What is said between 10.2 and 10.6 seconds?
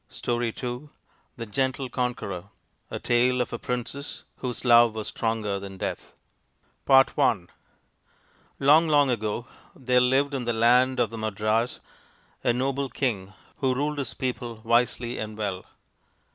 in the